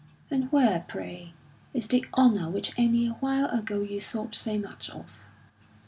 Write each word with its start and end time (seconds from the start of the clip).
And 0.31 0.51
where, 0.51 0.83
pray, 0.87 1.35
is 1.75 1.85
the 1.87 2.03
honour 2.17 2.49
which 2.49 2.71
only 2.75 3.05
a 3.05 3.13
while 3.19 3.45
ago 3.49 3.81
you 3.83 4.01
thought 4.01 4.33
so 4.33 4.57
much 4.57 4.89
of?" 4.89 5.05